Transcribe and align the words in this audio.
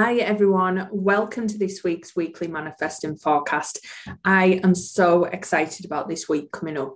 Hi, 0.00 0.18
everyone. 0.18 0.88
Welcome 0.92 1.48
to 1.48 1.58
this 1.58 1.82
week's 1.82 2.14
weekly 2.14 2.46
manifesting 2.46 3.16
forecast. 3.16 3.84
I 4.24 4.60
am 4.62 4.76
so 4.76 5.24
excited 5.24 5.84
about 5.84 6.08
this 6.08 6.28
week 6.28 6.52
coming 6.52 6.78
up. 6.78 6.94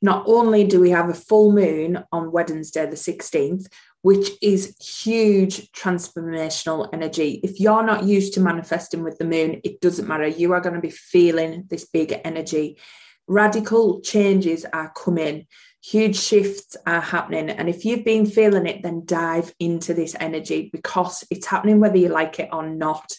Not 0.00 0.22
only 0.28 0.62
do 0.62 0.78
we 0.78 0.90
have 0.90 1.08
a 1.08 1.14
full 1.14 1.50
moon 1.50 2.04
on 2.12 2.30
Wednesday, 2.30 2.86
the 2.86 2.94
16th, 2.94 3.66
which 4.02 4.30
is 4.40 4.76
huge 4.78 5.72
transformational 5.72 6.88
energy. 6.92 7.40
If 7.42 7.58
you're 7.58 7.82
not 7.82 8.04
used 8.04 8.34
to 8.34 8.40
manifesting 8.40 9.02
with 9.02 9.18
the 9.18 9.24
moon, 9.24 9.60
it 9.64 9.80
doesn't 9.80 10.06
matter. 10.06 10.28
You 10.28 10.52
are 10.52 10.60
going 10.60 10.76
to 10.76 10.80
be 10.80 10.90
feeling 10.90 11.64
this 11.70 11.86
big 11.86 12.20
energy. 12.24 12.78
Radical 13.26 14.00
changes 14.00 14.64
are 14.72 14.92
coming, 14.96 15.48
huge 15.84 16.16
shifts 16.16 16.76
are 16.86 17.00
happening. 17.00 17.50
And 17.50 17.68
if 17.68 17.84
you've 17.84 18.04
been 18.04 18.24
feeling 18.24 18.66
it, 18.66 18.82
then 18.82 19.04
dive 19.04 19.54
into 19.58 19.92
this 19.92 20.16
energy 20.18 20.70
because 20.72 21.24
it's 21.30 21.46
happening 21.46 21.78
whether 21.78 21.98
you 21.98 22.08
like 22.08 22.40
it 22.40 22.48
or 22.52 22.66
not. 22.66 23.12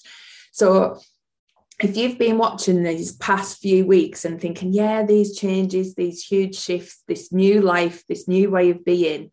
So, 0.51 0.99
if 1.83 1.97
you've 1.97 2.17
been 2.17 2.37
watching 2.37 2.83
these 2.83 3.11
past 3.17 3.59
few 3.59 3.85
weeks 3.85 4.23
and 4.23 4.39
thinking, 4.39 4.71
yeah, 4.71 5.03
these 5.03 5.37
changes, 5.37 5.93
these 5.93 6.25
huge 6.25 6.57
shifts, 6.57 7.03
this 7.05 7.33
new 7.33 7.61
life, 7.61 8.05
this 8.07 8.29
new 8.29 8.49
way 8.49 8.69
of 8.69 8.85
being, 8.85 9.29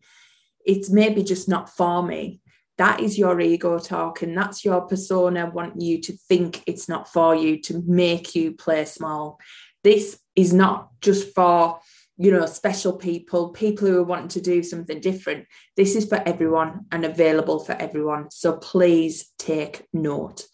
it's 0.65 0.89
maybe 0.89 1.23
just 1.23 1.47
not 1.47 1.69
for 1.69 2.03
me. 2.03 2.41
That 2.77 2.99
is 2.99 3.17
your 3.17 3.39
ego 3.39 3.79
talking. 3.79 4.35
That's 4.35 4.65
your 4.65 4.81
persona 4.81 5.49
wanting 5.49 5.81
you 5.81 6.01
to 6.01 6.13
think 6.27 6.63
it's 6.67 6.89
not 6.89 7.07
for 7.07 7.33
you, 7.33 7.61
to 7.61 7.81
make 7.85 8.35
you 8.35 8.51
play 8.51 8.83
small. 8.83 9.39
This 9.83 10.19
is 10.35 10.53
not 10.53 10.89
just 10.99 11.33
for, 11.33 11.79
you 12.17 12.31
know, 12.31 12.45
special 12.45 12.93
people, 12.93 13.49
people 13.49 13.87
who 13.87 13.97
are 13.97 14.03
wanting 14.03 14.27
to 14.29 14.41
do 14.41 14.61
something 14.61 14.99
different. 14.99 15.45
This 15.75 15.95
is 15.95 16.05
for 16.05 16.21
everyone 16.27 16.85
and 16.91 17.05
available 17.05 17.59
for 17.59 17.73
everyone. 17.73 18.29
So 18.31 18.57
please 18.57 19.31
take 19.37 19.87
note. 19.93 20.45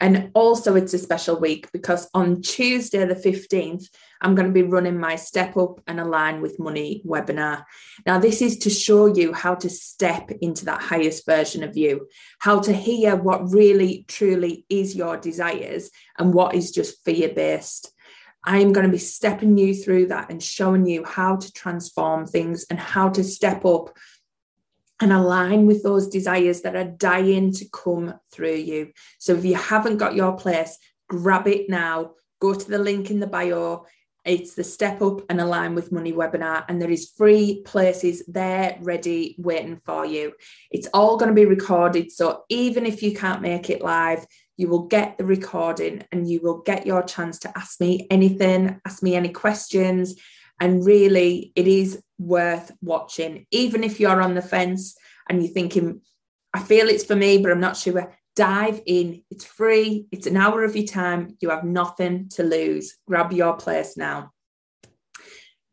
And 0.00 0.30
also, 0.34 0.74
it's 0.74 0.94
a 0.94 0.98
special 0.98 1.38
week 1.38 1.70
because 1.70 2.10
on 2.12 2.42
Tuesday, 2.42 3.04
the 3.04 3.14
15th, 3.14 3.84
I'm 4.20 4.34
going 4.34 4.48
to 4.48 4.52
be 4.52 4.62
running 4.62 4.98
my 4.98 5.14
Step 5.14 5.56
Up 5.56 5.80
and 5.86 6.00
Align 6.00 6.40
with 6.40 6.58
Money 6.58 7.02
webinar. 7.06 7.64
Now, 8.04 8.18
this 8.18 8.42
is 8.42 8.58
to 8.58 8.70
show 8.70 9.06
you 9.06 9.32
how 9.32 9.54
to 9.54 9.70
step 9.70 10.30
into 10.40 10.64
that 10.64 10.82
highest 10.82 11.24
version 11.24 11.62
of 11.62 11.76
you, 11.76 12.08
how 12.40 12.58
to 12.60 12.72
hear 12.72 13.14
what 13.14 13.52
really, 13.52 14.04
truly 14.08 14.64
is 14.68 14.96
your 14.96 15.16
desires 15.18 15.90
and 16.18 16.34
what 16.34 16.54
is 16.54 16.72
just 16.72 17.04
fear 17.04 17.28
based. 17.28 17.91
I 18.44 18.58
am 18.58 18.72
going 18.72 18.86
to 18.86 18.92
be 18.92 18.98
stepping 18.98 19.56
you 19.56 19.74
through 19.74 20.06
that 20.06 20.30
and 20.30 20.42
showing 20.42 20.86
you 20.86 21.04
how 21.04 21.36
to 21.36 21.52
transform 21.52 22.26
things 22.26 22.66
and 22.68 22.78
how 22.78 23.08
to 23.10 23.22
step 23.22 23.64
up 23.64 23.96
and 25.00 25.12
align 25.12 25.66
with 25.66 25.82
those 25.82 26.08
desires 26.08 26.62
that 26.62 26.76
are 26.76 26.84
dying 26.84 27.52
to 27.52 27.64
come 27.72 28.14
through 28.30 28.54
you. 28.54 28.92
So 29.18 29.34
if 29.34 29.44
you 29.44 29.54
haven't 29.54 29.98
got 29.98 30.14
your 30.14 30.36
place, 30.36 30.78
grab 31.08 31.46
it 31.46 31.68
now. 31.68 32.12
Go 32.40 32.54
to 32.54 32.70
the 32.70 32.78
link 32.78 33.10
in 33.10 33.20
the 33.20 33.26
bio. 33.26 33.86
It's 34.24 34.54
the 34.54 34.62
Step 34.62 35.02
Up 35.02 35.22
and 35.28 35.40
Align 35.40 35.74
with 35.74 35.90
Money 35.90 36.12
webinar, 36.12 36.64
and 36.68 36.80
there 36.80 36.90
is 36.90 37.10
free 37.16 37.62
places 37.64 38.22
there 38.28 38.78
ready 38.80 39.34
waiting 39.36 39.76
for 39.76 40.06
you. 40.06 40.34
It's 40.70 40.86
all 40.94 41.16
going 41.16 41.28
to 41.28 41.34
be 41.34 41.44
recorded. 41.44 42.12
So 42.12 42.44
even 42.48 42.86
if 42.86 43.02
you 43.02 43.16
can't 43.16 43.42
make 43.42 43.68
it 43.68 43.82
live, 43.82 44.24
you 44.56 44.68
will 44.68 44.86
get 44.86 45.18
the 45.18 45.24
recording 45.24 46.04
and 46.12 46.28
you 46.28 46.40
will 46.42 46.58
get 46.58 46.86
your 46.86 47.02
chance 47.02 47.38
to 47.40 47.58
ask 47.58 47.80
me 47.80 48.06
anything, 48.10 48.80
ask 48.86 49.02
me 49.02 49.14
any 49.14 49.30
questions. 49.30 50.14
And 50.60 50.84
really, 50.84 51.52
it 51.56 51.66
is 51.66 52.00
worth 52.18 52.70
watching, 52.82 53.46
even 53.50 53.82
if 53.82 53.98
you're 53.98 54.22
on 54.22 54.34
the 54.34 54.42
fence 54.42 54.96
and 55.28 55.42
you're 55.42 55.52
thinking, 55.52 56.02
I 56.54 56.60
feel 56.60 56.88
it's 56.88 57.04
for 57.04 57.16
me, 57.16 57.38
but 57.38 57.50
I'm 57.50 57.60
not 57.60 57.76
sure 57.76 58.14
dive 58.34 58.80
in. 58.86 59.22
It's 59.30 59.44
free, 59.44 60.06
it's 60.10 60.26
an 60.26 60.36
hour 60.36 60.64
of 60.64 60.76
your 60.76 60.86
time. 60.86 61.36
You 61.40 61.50
have 61.50 61.64
nothing 61.64 62.28
to 62.30 62.42
lose. 62.42 62.96
Grab 63.06 63.32
your 63.32 63.56
place 63.56 63.96
now. 63.96 64.32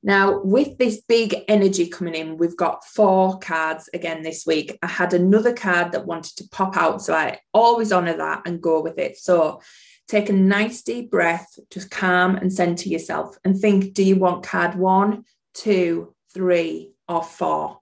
Now, 0.01 0.41
with 0.41 0.77
this 0.77 1.01
big 1.01 1.35
energy 1.49 1.87
coming 1.87 2.15
in, 2.15 2.37
we've 2.37 2.55
got 2.55 2.85
four 2.85 3.37
cards 3.39 3.89
again 3.93 4.23
this 4.23 4.45
week. 4.45 4.77
I 4.81 4.87
had 4.87 5.13
another 5.13 5.53
card 5.53 5.91
that 5.91 6.05
wanted 6.05 6.37
to 6.37 6.47
pop 6.49 6.77
out, 6.77 7.01
so 7.01 7.13
I 7.13 7.39
always 7.53 7.91
honor 7.91 8.15
that 8.15 8.43
and 8.45 8.61
go 8.61 8.81
with 8.81 8.97
it. 8.97 9.17
So, 9.17 9.61
take 10.07 10.29
a 10.29 10.33
nice 10.33 10.81
deep 10.81 11.11
breath, 11.11 11.59
just 11.69 11.91
calm 11.91 12.35
and 12.35 12.51
center 12.51 12.89
yourself 12.89 13.37
and 13.45 13.57
think 13.57 13.93
do 13.93 14.03
you 14.03 14.15
want 14.15 14.43
card 14.43 14.75
one, 14.75 15.23
two, 15.53 16.15
three, 16.33 16.93
or 17.07 17.23
four? 17.23 17.79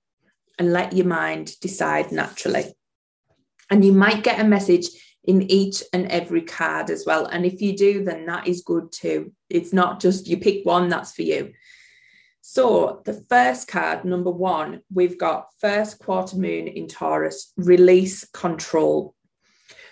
And 0.60 0.74
let 0.74 0.94
your 0.94 1.06
mind 1.06 1.52
decide 1.62 2.12
naturally. 2.12 2.66
And 3.70 3.86
you 3.86 3.94
might 3.94 4.24
get 4.24 4.40
a 4.40 4.44
message 4.44 4.88
in 5.24 5.44
each 5.52 5.84
and 5.94 6.08
every 6.08 6.42
card 6.42 6.90
as 6.90 7.06
well. 7.06 7.26
And 7.26 7.46
if 7.46 7.62
you 7.62 7.78
do, 7.78 8.04
then 8.04 8.26
that 8.26 8.48
is 8.48 8.62
good 8.62 8.92
too. 8.92 9.34
It's 9.50 9.72
not 9.72 10.00
just 10.00 10.28
you 10.28 10.38
pick 10.38 10.66
one, 10.66 10.90
that's 10.90 11.12
for 11.12 11.22
you. 11.22 11.54
So, 12.50 13.02
the 13.04 13.26
first 13.30 13.68
card, 13.68 14.06
number 14.06 14.32
one, 14.32 14.82
we've 14.94 15.18
got 15.18 15.50
first 15.60 16.00
quarter 16.00 16.38
moon 16.38 16.68
in 16.68 16.88
Taurus, 16.88 17.52
release 17.58 18.24
control. 18.30 19.16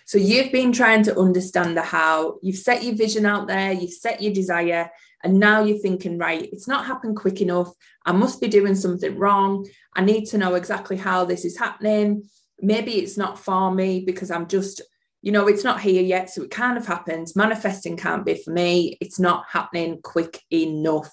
So, 0.06 0.18
you've 0.18 0.52
been 0.52 0.72
trying 0.72 1.04
to 1.04 1.20
understand 1.20 1.76
the 1.76 1.82
how, 1.82 2.38
you've 2.42 2.56
set 2.56 2.84
your 2.84 2.96
vision 2.96 3.26
out 3.26 3.48
there, 3.48 3.74
you've 3.74 3.92
set 3.92 4.22
your 4.22 4.34
desire, 4.34 4.90
and 5.24 5.40
now 5.40 5.64
you're 5.64 5.80
thinking, 5.80 6.18
right, 6.18 6.48
it's 6.54 6.68
not 6.68 6.86
happened 6.86 7.18
quick 7.18 7.42
enough. 7.42 7.74
I 8.06 8.14
must 8.14 8.40
be 8.40 8.48
doing 8.48 8.76
something 8.76 9.18
wrong. 9.18 9.68
I 9.94 10.02
need 10.02 10.26
to 10.28 10.38
know 10.38 10.56
exactly 10.56 10.98
how 10.98 11.26
this 11.26 11.44
is 11.44 11.58
happening 11.58 12.24
maybe 12.62 12.94
it's 12.94 13.18
not 13.18 13.40
for 13.40 13.74
me 13.74 14.02
because 14.02 14.32
I'm 14.32 14.48
just, 14.48 14.82
you 15.22 15.32
know, 15.32 15.48
it's 15.48 15.64
not 15.64 15.82
here 15.82 16.02
yet. 16.02 16.30
So 16.30 16.44
it 16.44 16.52
kind 16.52 16.78
of 16.78 16.86
happens. 16.86 17.36
Manifesting 17.36 17.98
can't 17.98 18.26
be 18.26 18.36
for 18.36 18.52
me. 18.52 18.98
It's 19.02 19.20
not 19.20 19.46
happening 19.50 20.00
quick 20.02 20.42
enough. 20.52 21.12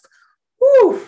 Woo! 0.60 1.02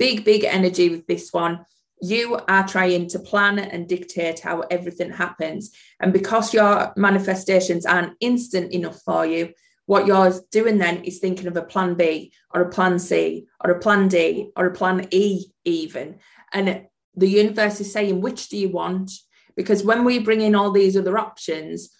Big, 0.00 0.24
big 0.24 0.44
energy 0.44 0.88
with 0.88 1.06
this 1.06 1.30
one. 1.30 1.66
You 2.00 2.40
are 2.48 2.66
trying 2.66 3.06
to 3.08 3.18
plan 3.18 3.58
and 3.58 3.86
dictate 3.86 4.40
how 4.40 4.60
everything 4.60 5.12
happens. 5.12 5.70
And 6.00 6.10
because 6.10 6.54
your 6.54 6.94
manifestations 6.96 7.84
aren't 7.84 8.16
instant 8.18 8.72
enough 8.72 9.02
for 9.02 9.26
you, 9.26 9.52
what 9.84 10.06
you're 10.06 10.32
doing 10.50 10.78
then 10.78 11.04
is 11.04 11.18
thinking 11.18 11.48
of 11.48 11.56
a 11.56 11.62
plan 11.62 11.96
B 11.96 12.32
or 12.54 12.62
a 12.62 12.70
plan 12.70 12.98
C 12.98 13.44
or 13.62 13.72
a 13.72 13.78
plan 13.78 14.08
D 14.08 14.50
or 14.56 14.66
a 14.66 14.72
plan 14.72 15.06
E, 15.10 15.46
even. 15.66 16.18
And 16.52 16.86
the 17.14 17.28
universe 17.28 17.78
is 17.80 17.92
saying, 17.92 18.22
which 18.22 18.48
do 18.48 18.56
you 18.56 18.70
want? 18.70 19.12
Because 19.54 19.84
when 19.84 20.06
we 20.06 20.18
bring 20.18 20.40
in 20.40 20.54
all 20.54 20.70
these 20.70 20.96
other 20.96 21.18
options, 21.18 21.90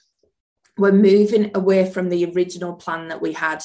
we're 0.81 0.93
moving 0.93 1.51
away 1.55 1.91
from 1.91 2.09
the 2.09 2.25
original 2.33 2.75
plan 2.75 3.09
that 3.09 3.21
we 3.21 3.33
had. 3.33 3.63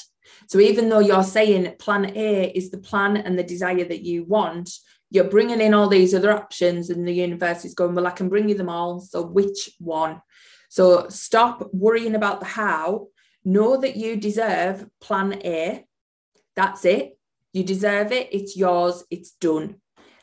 So 0.47 0.59
even 0.59 0.89
though 0.89 0.99
you're 0.99 1.23
saying 1.23 1.75
plan 1.79 2.11
A 2.15 2.51
is 2.51 2.71
the 2.71 2.77
plan 2.77 3.17
and 3.17 3.39
the 3.39 3.43
desire 3.43 3.85
that 3.85 4.03
you 4.03 4.25
want, 4.25 4.69
you're 5.09 5.29
bringing 5.29 5.61
in 5.61 5.73
all 5.73 5.87
these 5.87 6.13
other 6.13 6.31
options, 6.31 6.89
and 6.89 7.07
the 7.07 7.13
universe 7.13 7.63
is 7.63 7.73
going, 7.73 7.95
Well, 7.95 8.07
I 8.07 8.11
can 8.11 8.27
bring 8.27 8.49
you 8.49 8.55
them 8.55 8.69
all. 8.69 8.99
So 8.99 9.25
which 9.25 9.71
one? 9.79 10.21
So 10.69 11.07
stop 11.09 11.69
worrying 11.71 12.15
about 12.15 12.41
the 12.41 12.47
how. 12.47 13.07
Know 13.45 13.77
that 13.77 13.95
you 13.95 14.17
deserve 14.17 14.85
plan 14.99 15.39
A. 15.45 15.85
That's 16.55 16.83
it. 16.83 17.17
You 17.53 17.63
deserve 17.63 18.11
it. 18.11 18.29
It's 18.31 18.57
yours. 18.57 19.03
It's 19.09 19.31
done. 19.31 19.75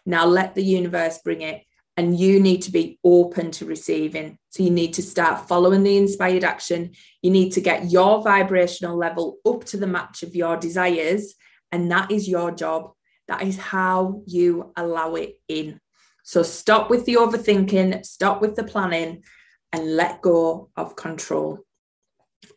Now 0.04 0.26
let 0.26 0.54
the 0.54 0.64
universe 0.64 1.20
bring 1.24 1.42
it 1.42 1.62
and 1.96 2.18
you 2.18 2.40
need 2.40 2.62
to 2.62 2.72
be 2.72 2.98
open 3.04 3.50
to 3.52 3.66
receiving. 3.66 4.38
So 4.48 4.62
you 4.62 4.70
need 4.70 4.94
to 4.94 5.02
start 5.02 5.46
following 5.46 5.82
the 5.82 5.96
inspired 5.98 6.44
action. 6.44 6.92
You 7.20 7.30
need 7.30 7.52
to 7.52 7.60
get 7.60 7.90
your 7.90 8.22
vibrational 8.22 8.96
level 8.96 9.38
up 9.44 9.64
to 9.66 9.76
the 9.76 9.86
match 9.86 10.22
of 10.22 10.34
your 10.34 10.56
desires. 10.56 11.34
And 11.70 11.90
that 11.90 12.10
is 12.10 12.28
your 12.28 12.50
job. 12.50 12.92
That 13.28 13.42
is 13.42 13.58
how 13.58 14.22
you 14.26 14.72
allow 14.76 15.14
it 15.16 15.38
in. 15.48 15.80
So 16.24 16.42
stop 16.42 16.88
with 16.88 17.04
the 17.04 17.14
overthinking, 17.14 18.06
stop 18.06 18.40
with 18.40 18.54
the 18.54 18.64
planning, 18.64 19.22
and 19.72 19.96
let 19.96 20.22
go 20.22 20.70
of 20.76 20.96
control. 20.96 21.60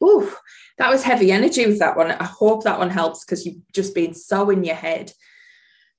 Ooh, 0.03 0.31
that 0.77 0.89
was 0.89 1.03
heavy 1.03 1.31
energy 1.31 1.65
with 1.65 1.79
that 1.79 1.97
one. 1.97 2.11
I 2.11 2.23
hope 2.23 2.63
that 2.63 2.79
one 2.79 2.89
helps 2.89 3.23
because 3.23 3.45
you've 3.45 3.61
just 3.73 3.95
been 3.95 4.13
so 4.13 4.49
in 4.49 4.63
your 4.63 4.75
head. 4.75 5.11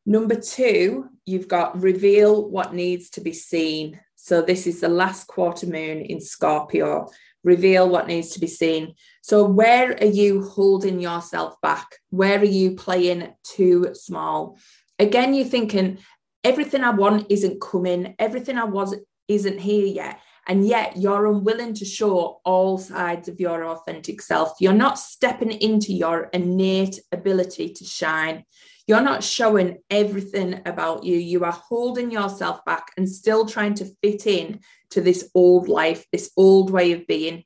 Number 0.09 0.37
two, 0.37 1.09
you've 1.25 1.49
got 1.49 1.83
reveal 1.83 2.49
what 2.49 2.73
needs 2.73 3.11
to 3.11 3.21
be 3.21 3.33
seen. 3.33 4.01
So 4.15 4.41
this 4.41 4.69
is 4.69 4.81
the 4.81 4.89
last 4.89 5.27
quarter 5.27 5.67
moon 5.67 6.01
in 6.01 6.21
Scorpio. 6.21 7.09
Reveal 7.43 7.89
what 7.89 8.07
needs 8.07 8.31
to 8.31 8.41
be 8.41 8.47
seen. 8.47 8.95
So, 9.23 9.45
where 9.45 9.93
are 9.93 10.05
you 10.05 10.43
holding 10.49 11.01
yourself 11.01 11.61
back? 11.61 11.87
Where 12.11 12.41
are 12.41 12.45
you 12.45 12.73
playing 12.73 13.35
too 13.45 13.91
small? 13.93 14.59
Again, 14.99 15.35
you're 15.35 15.45
thinking, 15.45 15.99
everything 16.43 16.83
I 16.83 16.91
want 16.91 17.27
isn't 17.29 17.61
coming, 17.61 18.15
everything 18.19 18.59
I 18.59 18.65
was 18.65 18.97
isn't 19.29 19.59
here 19.59 19.87
yet. 19.87 20.21
And 20.49 20.67
yet 20.67 20.97
you're 20.97 21.27
unwilling 21.27 21.75
to 21.75 21.85
show 21.85 22.41
all 22.45 22.79
sides 22.79 23.29
of 23.29 23.41
your 23.41 23.65
authentic 23.65 24.23
self. 24.23 24.55
You're 24.61 24.73
not 24.73 24.99
stepping 24.99 25.51
into 25.51 25.93
your 25.93 26.31
innate 26.33 27.01
ability 27.11 27.73
to 27.75 27.85
shine. 27.85 28.45
You're 28.87 29.01
not 29.01 29.25
showing 29.25 29.79
everything 29.91 30.61
about 30.65 31.05
you. 31.05 31.17
You 31.17 31.45
are 31.45 31.53
holding 31.53 32.11
yourself 32.11 32.65
back 32.65 32.93
and 32.97 33.09
still 33.09 33.47
trying 33.47 33.75
to 33.75 33.91
fit 34.03 34.27
in 34.27 34.61
to 34.91 35.01
this 35.01 35.29
old 35.35 35.69
life, 35.69 36.07
this 36.13 36.31
old 36.37 36.71
way 36.71 36.93
of 36.93 37.07
being. 37.07 37.45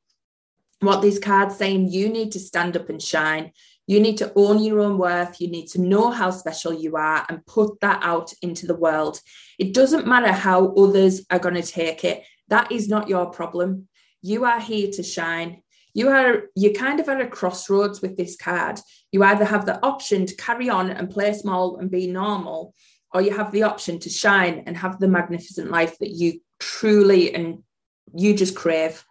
What 0.81 1.01
these 1.01 1.19
card's 1.19 1.57
saying, 1.57 1.89
you 1.89 2.09
need 2.09 2.33
to 2.33 2.39
stand 2.39 2.77
up 2.77 2.91
and 2.91 3.01
shine. 3.01 3.53
You 3.87 4.01
need 4.01 4.19
to 4.19 4.33
own 4.37 4.63
your 4.63 4.81
own 4.81 4.99
worth. 4.99 5.41
You 5.41 5.49
need 5.49 5.67
to 5.69 5.81
know 5.81 6.11
how 6.11 6.31
special 6.31 6.73
you 6.73 6.97
are 6.97 7.25
and 7.29 7.45
put 7.47 7.81
that 7.81 8.01
out 8.03 8.33
into 8.43 8.67
the 8.67 8.77
world. 8.77 9.21
It 9.59 9.75
doesn't 9.75 10.07
matter 10.07 10.33
how 10.33 10.75
others 10.75 11.25
are 11.31 11.39
going 11.39 11.57
to 11.57 11.63
take 11.63 12.05
it. 12.05 12.23
That 12.49 12.71
is 12.71 12.89
not 12.89 13.09
your 13.09 13.27
problem. 13.27 13.89
You 14.23 14.45
are 14.45 14.61
here 14.61 14.91
to 14.93 15.03
shine. 15.03 15.63
You 15.95 16.09
are 16.09 16.45
you 16.55 16.73
kind 16.73 17.01
of 17.01 17.09
at 17.09 17.21
a 17.21 17.27
crossroads 17.27 18.01
with 18.01 18.17
this 18.17 18.37
card. 18.37 18.81
You 19.13 19.25
either 19.25 19.45
have 19.45 19.67
the 19.67 19.85
option 19.85 20.27
to 20.27 20.37
carry 20.37 20.69
on 20.69 20.91
and 20.91 21.11
play 21.11 21.33
small 21.33 21.79
and 21.79 21.91
be 21.91 22.07
normal, 22.07 22.75
or 23.13 23.23
you 23.23 23.37
have 23.37 23.53
the 23.53 23.65
option 23.65 23.99
to 24.01 24.11
shine 24.11 24.63
and 24.67 24.77
have 24.77 24.99
the 24.99 25.09
magnificent 25.09 25.71
life 25.71 25.99
that 25.99 26.11
you 26.11 26.41
truly 26.59 27.35
and 27.35 27.63
you 28.15 28.35
just 28.35 28.55
crave. 28.55 29.05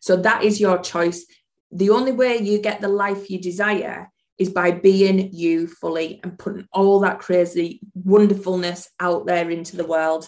So 0.00 0.16
that 0.16 0.42
is 0.42 0.60
your 0.60 0.78
choice. 0.78 1.26
The 1.70 1.90
only 1.90 2.12
way 2.12 2.38
you 2.38 2.58
get 2.58 2.80
the 2.80 2.88
life 2.88 3.30
you 3.30 3.40
desire 3.40 4.10
is 4.38 4.50
by 4.50 4.70
being 4.72 5.32
you 5.32 5.66
fully 5.68 6.20
and 6.22 6.38
putting 6.38 6.66
all 6.72 7.00
that 7.00 7.18
crazy 7.18 7.80
wonderfulness 7.94 8.88
out 8.98 9.26
there 9.26 9.50
into 9.50 9.76
the 9.76 9.86
world. 9.86 10.26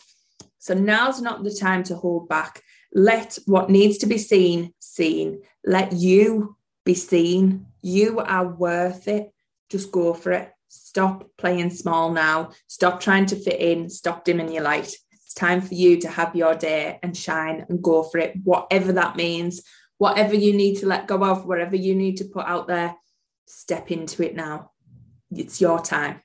So 0.58 0.74
now's 0.74 1.20
not 1.20 1.44
the 1.44 1.54
time 1.54 1.82
to 1.84 1.96
hold 1.96 2.28
back. 2.28 2.62
Let 2.94 3.38
what 3.46 3.70
needs 3.70 3.98
to 3.98 4.06
be 4.06 4.18
seen, 4.18 4.72
seen. 4.78 5.42
Let 5.66 5.92
you 5.92 6.56
be 6.84 6.94
seen. 6.94 7.66
You 7.82 8.20
are 8.20 8.46
worth 8.46 9.08
it. 9.08 9.32
Just 9.68 9.90
go 9.90 10.14
for 10.14 10.32
it. 10.32 10.52
Stop 10.68 11.28
playing 11.36 11.70
small 11.70 12.12
now. 12.12 12.50
Stop 12.68 13.00
trying 13.00 13.26
to 13.26 13.36
fit 13.36 13.60
in. 13.60 13.90
Stop 13.90 14.24
dimming 14.24 14.52
your 14.52 14.62
light. 14.62 14.94
It's 15.10 15.34
time 15.34 15.60
for 15.60 15.74
you 15.74 16.00
to 16.00 16.08
have 16.08 16.36
your 16.36 16.54
day 16.54 16.98
and 17.02 17.16
shine 17.16 17.66
and 17.68 17.82
go 17.82 18.04
for 18.04 18.18
it, 18.18 18.34
whatever 18.44 18.92
that 18.92 19.16
means. 19.16 19.62
Whatever 19.98 20.34
you 20.34 20.52
need 20.52 20.76
to 20.78 20.86
let 20.86 21.06
go 21.06 21.24
of, 21.24 21.46
whatever 21.46 21.76
you 21.76 21.94
need 21.94 22.16
to 22.18 22.24
put 22.24 22.46
out 22.46 22.66
there, 22.66 22.94
step 23.46 23.90
into 23.90 24.24
it 24.24 24.34
now. 24.34 24.70
It's 25.30 25.60
your 25.60 25.80
time. 25.80 26.20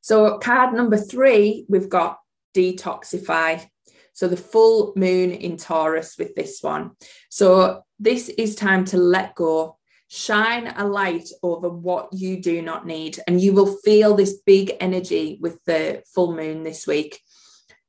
So, 0.00 0.38
card 0.38 0.74
number 0.74 0.96
three, 0.96 1.66
we've 1.68 1.88
got 1.88 2.18
detoxify. 2.54 3.66
So 4.16 4.28
the 4.28 4.36
full 4.38 4.94
moon 4.96 5.30
in 5.30 5.58
Taurus 5.58 6.16
with 6.18 6.34
this 6.34 6.62
one. 6.62 6.92
So 7.28 7.82
this 7.98 8.30
is 8.30 8.54
time 8.54 8.86
to 8.86 8.96
let 8.96 9.34
go, 9.34 9.76
shine 10.08 10.68
a 10.68 10.86
light 10.86 11.28
over 11.42 11.68
what 11.68 12.14
you 12.14 12.40
do 12.40 12.62
not 12.62 12.86
need, 12.86 13.18
and 13.26 13.42
you 13.42 13.52
will 13.52 13.76
feel 13.84 14.14
this 14.14 14.40
big 14.46 14.72
energy 14.80 15.36
with 15.42 15.62
the 15.66 16.02
full 16.14 16.34
moon 16.34 16.62
this 16.62 16.86
week. 16.86 17.20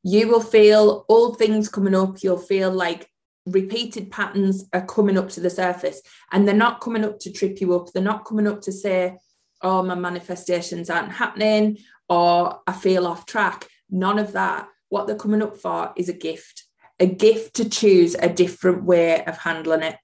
You 0.03 0.27
will 0.27 0.41
feel 0.41 1.05
old 1.07 1.37
things 1.37 1.69
coming 1.69 1.95
up. 1.95 2.21
You'll 2.21 2.37
feel 2.37 2.71
like 2.71 3.09
repeated 3.45 4.11
patterns 4.11 4.65
are 4.73 4.85
coming 4.85 5.17
up 5.17 5.29
to 5.29 5.39
the 5.39 5.49
surface, 5.49 6.01
and 6.33 6.45
they're 6.45 6.53
not 6.53 6.81
coming 6.81 7.05
up 7.05 7.19
to 7.19 7.31
trip 7.31 7.61
you 7.61 7.73
up. 7.73 7.93
They're 7.93 8.03
not 8.03 8.25
coming 8.25 8.47
up 8.47 8.59
to 8.63 8.73
say, 8.73 9.17
oh, 9.61 9.81
my 9.81 9.95
manifestations 9.95 10.89
aren't 10.89 11.13
happening, 11.13 11.77
or 12.09 12.59
I 12.67 12.73
feel 12.73 13.07
off 13.07 13.25
track 13.25 13.69
None 13.89 14.19
of 14.19 14.33
that. 14.33 14.67
What 14.89 15.07
they're 15.07 15.15
coming 15.15 15.41
up 15.41 15.57
for 15.57 15.93
is 15.95 16.09
a 16.09 16.13
gift, 16.13 16.65
a 16.99 17.05
gift 17.05 17.55
to 17.55 17.69
choose 17.69 18.15
a 18.15 18.29
different 18.29 18.83
way 18.83 19.23
of 19.25 19.37
handling 19.37 19.83
it, 19.83 19.97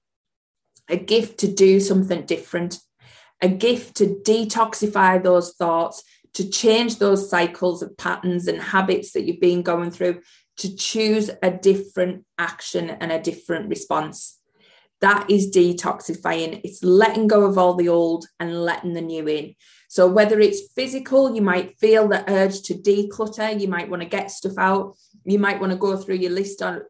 a 0.88 0.96
gift 0.96 1.38
to 1.40 1.52
do 1.52 1.80
something 1.80 2.26
different, 2.26 2.78
a 3.40 3.48
gift 3.48 3.96
to 3.96 4.20
detoxify 4.26 5.22
those 5.22 5.54
thoughts, 5.54 6.02
to 6.34 6.48
change 6.48 6.98
those 6.98 7.30
cycles 7.30 7.82
of 7.82 7.96
patterns 7.96 8.48
and 8.48 8.60
habits 8.60 9.12
that 9.12 9.24
you've 9.24 9.40
been 9.40 9.62
going 9.62 9.90
through, 9.90 10.20
to 10.56 10.76
choose 10.76 11.30
a 11.42 11.50
different 11.50 12.24
action 12.38 12.90
and 12.90 13.10
a 13.10 13.20
different 13.20 13.68
response. 13.68 14.38
That 15.00 15.28
is 15.30 15.50
detoxifying. 15.54 16.60
It's 16.64 16.82
letting 16.82 17.26
go 17.26 17.44
of 17.44 17.58
all 17.58 17.74
the 17.74 17.88
old 17.88 18.26
and 18.40 18.64
letting 18.64 18.94
the 18.94 19.00
new 19.00 19.26
in. 19.26 19.54
So, 19.94 20.08
whether 20.08 20.40
it's 20.40 20.72
physical, 20.74 21.36
you 21.36 21.40
might 21.40 21.78
feel 21.78 22.08
the 22.08 22.28
urge 22.28 22.62
to 22.62 22.74
declutter, 22.74 23.60
you 23.60 23.68
might 23.68 23.88
want 23.88 24.02
to 24.02 24.08
get 24.08 24.32
stuff 24.32 24.58
out, 24.58 24.96
you 25.24 25.38
might 25.38 25.60
want 25.60 25.70
to 25.70 25.78
go 25.78 25.96
through 25.96 26.16
your 26.16 26.32
list 26.32 26.60
of 26.62 26.82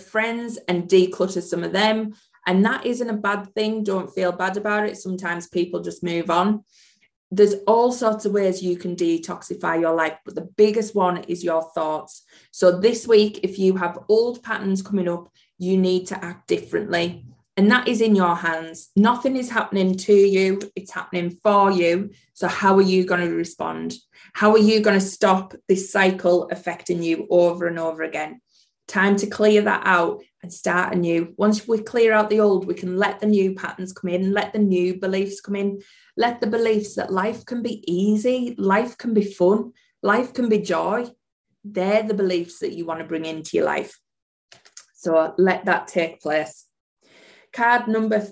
friends 0.00 0.60
and 0.68 0.84
declutter 0.84 1.42
some 1.42 1.64
of 1.64 1.72
them. 1.72 2.14
And 2.46 2.64
that 2.64 2.86
isn't 2.86 3.10
a 3.10 3.14
bad 3.14 3.52
thing. 3.54 3.82
Don't 3.82 4.14
feel 4.14 4.30
bad 4.30 4.56
about 4.56 4.88
it. 4.88 4.96
Sometimes 4.96 5.48
people 5.48 5.80
just 5.80 6.04
move 6.04 6.30
on. 6.30 6.62
There's 7.32 7.56
all 7.66 7.90
sorts 7.90 8.24
of 8.24 8.30
ways 8.30 8.62
you 8.62 8.76
can 8.76 8.94
detoxify 8.94 9.80
your 9.80 9.92
life, 9.96 10.18
but 10.24 10.36
the 10.36 10.48
biggest 10.56 10.94
one 10.94 11.24
is 11.24 11.42
your 11.42 11.68
thoughts. 11.72 12.22
So, 12.52 12.78
this 12.78 13.08
week, 13.08 13.40
if 13.42 13.58
you 13.58 13.78
have 13.78 13.98
old 14.08 14.44
patterns 14.44 14.80
coming 14.80 15.08
up, 15.08 15.28
you 15.58 15.76
need 15.76 16.06
to 16.06 16.24
act 16.24 16.46
differently 16.46 17.26
and 17.56 17.70
that 17.70 17.86
is 17.86 18.00
in 18.00 18.16
your 18.16 18.34
hands. 18.34 18.90
Nothing 18.96 19.36
is 19.36 19.50
happening 19.50 19.96
to 19.98 20.12
you, 20.12 20.58
it's 20.74 20.92
happening 20.92 21.30
for 21.30 21.70
you. 21.70 22.10
So, 22.32 22.48
how 22.48 22.74
are 22.76 22.82
you 22.82 23.04
going 23.04 23.20
to 23.20 23.34
respond? 23.34 23.94
How 24.32 24.50
are 24.52 24.58
you 24.58 24.80
going 24.80 24.98
to 24.98 25.04
stop 25.04 25.54
this 25.68 25.92
cycle 25.92 26.48
affecting 26.50 27.02
you 27.02 27.26
over 27.30 27.66
and 27.66 27.78
over 27.78 28.02
again? 28.02 28.40
Time 28.88 29.16
to 29.16 29.26
clear 29.26 29.62
that 29.62 29.82
out 29.86 30.22
and 30.42 30.52
start 30.52 30.94
anew. 30.94 31.32
Once 31.38 31.66
we 31.66 31.78
clear 31.78 32.12
out 32.12 32.28
the 32.28 32.40
old, 32.40 32.66
we 32.66 32.74
can 32.74 32.98
let 32.98 33.20
the 33.20 33.26
new 33.26 33.54
patterns 33.54 33.92
come 33.92 34.10
in, 34.10 34.32
let 34.32 34.52
the 34.52 34.58
new 34.58 34.98
beliefs 34.98 35.40
come 35.40 35.56
in, 35.56 35.80
let 36.16 36.40
the 36.40 36.46
beliefs 36.46 36.96
that 36.96 37.12
life 37.12 37.46
can 37.46 37.62
be 37.62 37.82
easy, 37.90 38.54
life 38.58 38.98
can 38.98 39.14
be 39.14 39.24
fun, 39.24 39.72
life 40.02 40.34
can 40.34 40.48
be 40.48 40.58
joy. 40.58 41.06
They're 41.62 42.02
the 42.02 42.14
beliefs 42.14 42.58
that 42.58 42.74
you 42.74 42.84
want 42.84 43.00
to 43.00 43.06
bring 43.06 43.24
into 43.24 43.56
your 43.56 43.64
life. 43.64 43.98
So, 44.96 45.34
let 45.38 45.66
that 45.66 45.86
take 45.86 46.20
place. 46.20 46.63
Card 47.54 47.86
number 47.86 48.26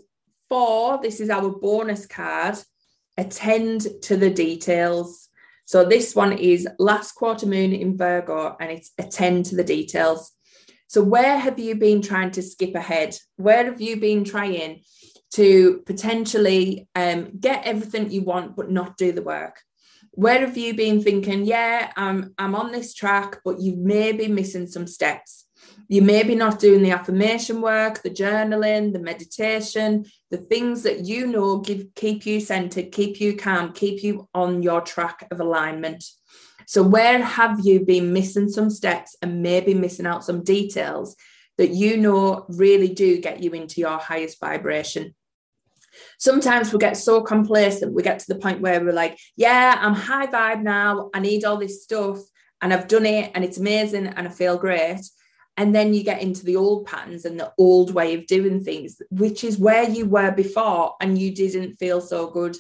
four, 0.49 0.99
this 1.00 1.20
is 1.20 1.30
our 1.30 1.50
bonus 1.50 2.06
card. 2.06 2.56
Attend 3.16 3.87
to 4.02 4.16
the 4.16 4.30
details. 4.30 5.28
So 5.64 5.85
this 5.85 6.16
one 6.16 6.32
is 6.32 6.66
last 6.78 7.12
quarter 7.12 7.47
moon 7.47 7.73
in 7.73 7.97
Virgo 7.97 8.56
and 8.61 8.70
it's 8.70 8.90
attend 8.99 9.47
to 9.47 9.56
the 9.56 9.64
details. 9.64 10.32
So 10.88 11.02
where 11.02 11.38
have 11.38 11.58
you 11.58 11.76
been 11.76 12.02
trying 12.02 12.32
to 12.32 12.42
skip 12.42 12.75
ahead? 12.75 13.16
Where 13.37 13.64
have 13.64 13.80
you 13.80 13.97
been 13.97 14.25
trying 14.25 14.82
to 15.35 15.82
potentially 15.87 16.88
um, 16.94 17.38
get 17.38 17.64
everything 17.64 18.11
you 18.11 18.23
want 18.23 18.56
but 18.56 18.70
not 18.70 18.97
do 18.97 19.12
the 19.12 19.23
work? 19.23 19.61
Where 20.11 20.40
have 20.40 20.58
you 20.58 20.75
been 20.75 21.02
thinking, 21.02 21.44
yeah, 21.47 21.92
I'm 21.97 22.35
I'm 22.37 22.54
on 22.54 22.73
this 22.73 22.92
track, 22.92 23.40
but 23.44 23.61
you 23.61 23.76
may 23.76 24.12
be 24.12 24.28
missing 24.28 24.66
some 24.66 24.87
steps? 24.87 25.47
You 25.88 26.00
may 26.00 26.23
be 26.23 26.35
not 26.35 26.59
doing 26.59 26.83
the 26.83 26.92
affirmation 26.92 27.61
work, 27.61 28.02
the 28.02 28.11
journaling, 28.11 28.92
the 28.92 28.99
meditation, 28.99 30.07
the 30.31 30.38
things 30.38 30.85
that 30.85 31.04
you 31.04 31.26
know 31.26 31.59
give, 31.59 31.95
keep 31.95 32.25
you 32.25 32.40
centered, 32.40 32.92
keep 32.92 33.21
you 33.21 33.37
calm, 33.37 33.73
keep 33.73 34.02
you 34.02 34.26
on 34.35 34.62
your 34.62 34.81
track 34.81 35.26
of 35.31 35.40
alignment. 35.40 36.02
So, 36.66 36.83
where 36.83 37.23
have 37.23 37.61
you 37.62 37.85
been 37.85 38.12
missing 38.12 38.49
some 38.49 38.71
steps 38.71 39.16
and 39.21 39.42
maybe 39.42 39.75
missing 39.75 40.07
out 40.07 40.25
some 40.25 40.42
details 40.42 41.14
that 41.59 41.71
you 41.71 41.99
know 41.99 42.47
really 42.49 42.88
do 42.88 43.21
get 43.21 43.42
you 43.42 43.52
into 43.52 43.81
your 43.81 43.99
highest 43.99 44.40
vibration? 44.40 45.14
Sometimes 46.19 46.73
we 46.73 46.78
get 46.78 46.97
so 46.97 47.21
complacent, 47.21 47.92
we 47.92 48.02
get 48.02 48.19
to 48.21 48.33
the 48.33 48.40
point 48.40 48.62
where 48.62 48.83
we're 48.83 48.95
like, 48.95 49.19
yeah, 49.37 49.76
I'm 49.78 49.95
high 49.95 50.26
vibe 50.26 50.62
now. 50.62 51.11
I 51.12 51.21
need 51.21 51.45
all 51.45 51.59
this 51.59 51.83
stuff 51.83 52.19
and 52.62 52.73
I've 52.73 52.88
done 52.88 53.04
it 53.04 53.33
and 53.35 53.45
it's 53.45 53.59
amazing 53.59 54.07
and 54.07 54.26
I 54.26 54.31
feel 54.31 54.57
great 54.57 55.02
and 55.56 55.75
then 55.75 55.92
you 55.92 56.02
get 56.02 56.23
into 56.23 56.44
the 56.44 56.56
old 56.56 56.87
patterns 56.87 57.25
and 57.25 57.38
the 57.38 57.52
old 57.59 57.92
way 57.92 58.14
of 58.14 58.26
doing 58.26 58.62
things 58.62 59.00
which 59.11 59.44
is 59.44 59.59
where 59.59 59.88
you 59.88 60.06
were 60.06 60.30
before 60.30 60.94
and 61.00 61.18
you 61.18 61.35
didn't 61.35 61.76
feel 61.76 62.00
so 62.00 62.30
good. 62.30 62.56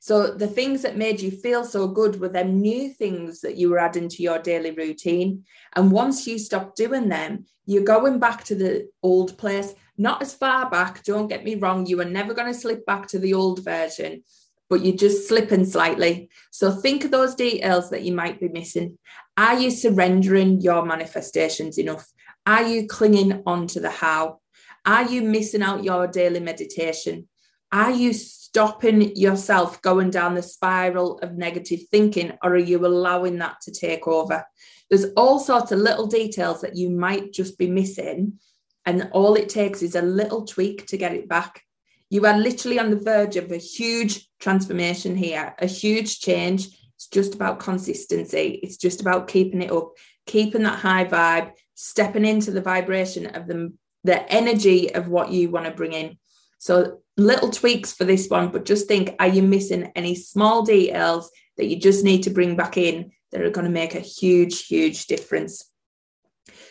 So 0.00 0.32
the 0.32 0.46
things 0.46 0.82
that 0.82 0.96
made 0.96 1.20
you 1.20 1.32
feel 1.32 1.64
so 1.64 1.88
good 1.88 2.20
were 2.20 2.28
them 2.28 2.60
new 2.60 2.90
things 2.90 3.40
that 3.40 3.56
you 3.56 3.68
were 3.70 3.80
adding 3.80 4.08
to 4.10 4.22
your 4.22 4.38
daily 4.38 4.70
routine. 4.70 5.44
And 5.74 5.90
once 5.90 6.24
you 6.24 6.38
stop 6.38 6.76
doing 6.76 7.08
them 7.08 7.46
you're 7.68 7.84
going 7.84 8.18
back 8.18 8.44
to 8.44 8.54
the 8.54 8.88
old 9.02 9.36
place 9.36 9.74
not 9.98 10.22
as 10.22 10.32
far 10.32 10.70
back 10.70 11.04
don't 11.04 11.28
get 11.28 11.44
me 11.44 11.54
wrong 11.54 11.86
you 11.86 12.00
are 12.00 12.04
never 12.04 12.32
going 12.32 12.50
to 12.52 12.58
slip 12.58 12.84
back 12.86 13.06
to 13.06 13.18
the 13.18 13.34
old 13.34 13.62
version 13.62 14.22
but 14.68 14.84
you're 14.84 14.96
just 14.96 15.28
slipping 15.28 15.64
slightly. 15.64 16.30
So 16.50 16.70
think 16.70 17.04
of 17.04 17.10
those 17.10 17.34
details 17.34 17.90
that 17.90 18.02
you 18.02 18.12
might 18.12 18.40
be 18.40 18.48
missing. 18.48 18.98
Are 19.36 19.58
you 19.58 19.70
surrendering 19.70 20.60
your 20.60 20.84
manifestations 20.84 21.78
enough? 21.78 22.06
Are 22.46 22.66
you 22.66 22.86
clinging 22.86 23.42
on 23.46 23.66
to 23.68 23.80
the 23.80 23.90
how? 23.90 24.40
Are 24.84 25.04
you 25.04 25.22
missing 25.22 25.62
out 25.62 25.84
your 25.84 26.06
daily 26.06 26.40
meditation? 26.40 27.28
Are 27.70 27.90
you 27.90 28.14
stopping 28.14 29.14
yourself 29.16 29.82
going 29.82 30.10
down 30.10 30.34
the 30.34 30.42
spiral 30.42 31.18
of 31.18 31.36
negative 31.36 31.80
thinking, 31.90 32.32
or 32.42 32.52
are 32.52 32.56
you 32.56 32.86
allowing 32.86 33.38
that 33.38 33.60
to 33.62 33.70
take 33.70 34.08
over? 34.08 34.46
There's 34.88 35.12
all 35.16 35.38
sorts 35.38 35.72
of 35.72 35.78
little 35.78 36.06
details 36.06 36.62
that 36.62 36.76
you 36.76 36.88
might 36.88 37.32
just 37.32 37.58
be 37.58 37.68
missing. 37.68 38.40
And 38.86 39.10
all 39.12 39.34
it 39.34 39.50
takes 39.50 39.82
is 39.82 39.94
a 39.94 40.00
little 40.00 40.46
tweak 40.46 40.86
to 40.86 40.96
get 40.96 41.12
it 41.12 41.28
back. 41.28 41.62
You 42.10 42.24
are 42.26 42.36
literally 42.36 42.78
on 42.78 42.90
the 42.90 42.96
verge 42.96 43.36
of 43.36 43.52
a 43.52 43.58
huge 43.58 44.28
transformation 44.38 45.16
here, 45.16 45.54
a 45.58 45.66
huge 45.66 46.20
change. 46.20 46.68
It's 46.96 47.06
just 47.08 47.34
about 47.34 47.60
consistency. 47.60 48.60
It's 48.62 48.76
just 48.76 49.00
about 49.00 49.28
keeping 49.28 49.62
it 49.62 49.70
up, 49.70 49.92
keeping 50.26 50.62
that 50.62 50.78
high 50.78 51.04
vibe, 51.04 51.52
stepping 51.74 52.24
into 52.24 52.50
the 52.50 52.62
vibration 52.62 53.26
of 53.26 53.46
the, 53.46 53.72
the 54.04 54.30
energy 54.32 54.94
of 54.94 55.08
what 55.08 55.30
you 55.30 55.50
want 55.50 55.66
to 55.66 55.72
bring 55.72 55.92
in. 55.92 56.18
So 56.58 57.00
little 57.16 57.50
tweaks 57.50 57.92
for 57.92 58.04
this 58.04 58.28
one, 58.28 58.48
but 58.48 58.64
just 58.64 58.88
think, 58.88 59.14
are 59.20 59.28
you 59.28 59.42
missing 59.42 59.92
any 59.94 60.14
small 60.14 60.62
details 60.62 61.30
that 61.56 61.66
you 61.66 61.76
just 61.76 62.04
need 62.04 62.22
to 62.22 62.30
bring 62.30 62.56
back 62.56 62.76
in 62.76 63.12
that 63.30 63.42
are 63.42 63.50
going 63.50 63.66
to 63.66 63.70
make 63.70 63.94
a 63.94 64.00
huge, 64.00 64.66
huge 64.66 65.06
difference? 65.06 65.70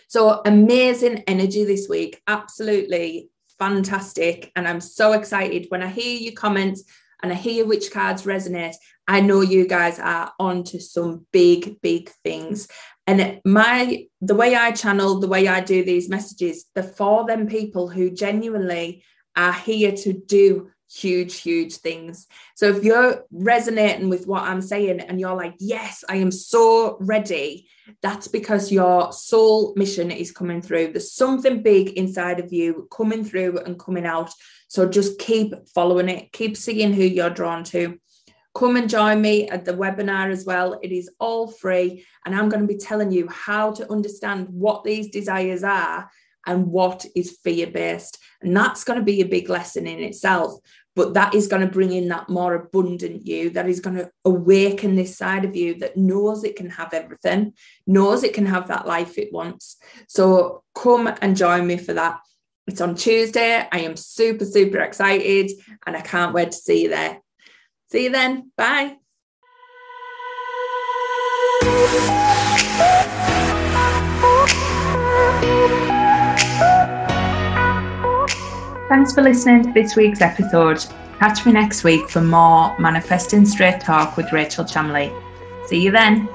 So 0.09 0.41
amazing 0.45 1.23
energy 1.27 1.63
this 1.63 1.87
week. 1.87 2.21
Absolutely 2.27 3.29
fantastic. 3.59 4.51
And 4.55 4.67
I'm 4.67 4.81
so 4.81 5.13
excited 5.13 5.67
when 5.69 5.83
I 5.83 5.87
hear 5.87 6.19
your 6.19 6.33
comments 6.33 6.83
and 7.21 7.31
I 7.31 7.35
hear 7.35 7.65
which 7.65 7.91
cards 7.91 8.23
resonate. 8.23 8.75
I 9.07 9.21
know 9.21 9.41
you 9.41 9.67
guys 9.67 9.99
are 9.99 10.33
on 10.39 10.63
to 10.65 10.79
some 10.79 11.25
big, 11.31 11.81
big 11.81 12.09
things. 12.23 12.67
And 13.07 13.39
my 13.45 14.05
the 14.21 14.35
way 14.35 14.55
I 14.55 14.71
channel, 14.71 15.19
the 15.19 15.27
way 15.27 15.47
I 15.47 15.61
do 15.61 15.83
these 15.83 16.09
messages, 16.09 16.65
they're 16.75 16.83
for 16.83 17.25
them 17.25 17.47
people 17.47 17.87
who 17.87 18.11
genuinely 18.11 19.03
are 19.35 19.53
here 19.53 19.93
to 19.93 20.13
do 20.13 20.71
huge, 20.93 21.41
huge 21.41 21.77
things. 21.77 22.27
So 22.55 22.67
if 22.69 22.83
you're 22.83 23.25
resonating 23.31 24.09
with 24.09 24.27
what 24.27 24.43
I'm 24.43 24.61
saying 24.61 25.01
and 25.01 25.19
you're 25.19 25.35
like, 25.35 25.55
yes, 25.59 26.03
I 26.09 26.17
am 26.17 26.31
so 26.31 26.97
ready, 26.99 27.67
that's 28.01 28.27
because 28.27 28.71
your 28.71 29.11
soul 29.11 29.73
mission 29.75 30.11
is 30.11 30.31
coming 30.31 30.61
through. 30.61 30.91
There's 30.91 31.13
something 31.13 31.61
big 31.61 31.89
inside 31.89 32.39
of 32.39 32.51
you 32.53 32.87
coming 32.91 33.23
through 33.23 33.59
and 33.59 33.79
coming 33.79 34.05
out. 34.05 34.31
So 34.67 34.87
just 34.87 35.19
keep 35.19 35.53
following 35.73 36.09
it, 36.09 36.31
keep 36.31 36.57
seeing 36.57 36.93
who 36.93 37.03
you're 37.03 37.29
drawn 37.29 37.63
to. 37.65 37.99
Come 38.55 38.75
and 38.75 38.89
join 38.89 39.21
me 39.21 39.47
at 39.49 39.65
the 39.65 39.73
webinar 39.73 40.31
as 40.31 40.43
well. 40.43 40.79
It 40.81 40.91
is 40.91 41.11
all 41.19 41.47
free, 41.47 42.03
and 42.25 42.33
I'm 42.33 42.49
going 42.49 42.61
to 42.61 42.67
be 42.67 42.79
telling 42.79 43.11
you 43.11 43.27
how 43.27 43.71
to 43.73 43.91
understand 43.91 44.47
what 44.49 44.83
these 44.83 45.09
desires 45.09 45.63
are 45.63 46.09
and 46.47 46.67
what 46.67 47.05
is 47.15 47.37
fear 47.43 47.67
based. 47.67 48.17
And 48.41 48.55
that's 48.55 48.83
going 48.83 48.97
to 48.97 49.05
be 49.05 49.21
a 49.21 49.27
big 49.27 49.49
lesson 49.49 49.85
in 49.85 49.99
itself. 49.99 50.53
But 50.95 51.13
that 51.13 51.35
is 51.35 51.45
going 51.45 51.61
to 51.61 51.71
bring 51.71 51.91
in 51.91 52.07
that 52.07 52.27
more 52.27 52.55
abundant 52.55 53.27
you, 53.27 53.51
that 53.51 53.69
is 53.69 53.79
going 53.79 53.97
to 53.97 54.09
awaken 54.25 54.95
this 54.95 55.15
side 55.15 55.45
of 55.45 55.55
you 55.55 55.75
that 55.75 55.95
knows 55.95 56.43
it 56.43 56.55
can 56.55 56.71
have 56.71 56.91
everything, 56.91 57.53
knows 57.85 58.23
it 58.23 58.33
can 58.33 58.47
have 58.47 58.69
that 58.69 58.87
life 58.87 59.19
it 59.19 59.31
wants. 59.31 59.77
So 60.07 60.63
come 60.73 61.13
and 61.21 61.37
join 61.37 61.67
me 61.67 61.77
for 61.77 61.93
that. 61.93 62.21
It's 62.65 62.81
on 62.81 62.95
Tuesday. 62.95 63.67
I 63.71 63.79
am 63.81 63.95
super, 63.95 64.45
super 64.45 64.79
excited 64.79 65.51
and 65.85 65.95
I 65.95 66.01
can't 66.01 66.33
wait 66.33 66.51
to 66.51 66.57
see 66.57 66.83
you 66.83 66.89
there. 66.89 67.21
See 67.91 68.05
you 68.05 68.09
then. 68.09 68.51
Bye. 68.57 68.97
Thanks 78.89 79.13
for 79.13 79.21
listening 79.21 79.63
to 79.63 79.73
this 79.73 79.97
week's 79.97 80.21
episode. 80.21 80.85
Catch 81.19 81.45
me 81.45 81.51
next 81.51 81.83
week 81.83 82.09
for 82.09 82.21
more 82.21 82.73
Manifesting 82.79 83.45
Straight 83.45 83.81
Talk 83.81 84.15
with 84.15 84.31
Rachel 84.31 84.63
Chamley. 84.63 85.11
See 85.67 85.81
you 85.81 85.91
then. 85.91 86.29